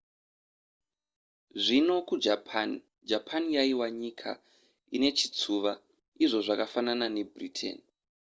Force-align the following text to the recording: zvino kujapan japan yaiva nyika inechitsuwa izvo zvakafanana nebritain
zvino 1.63 1.95
kujapan 2.07 2.69
japan 3.09 3.43
yaiva 3.55 3.87
nyika 4.01 4.31
inechitsuwa 4.95 5.71
izvo 6.23 6.39
zvakafanana 6.45 7.05
nebritain 7.15 7.77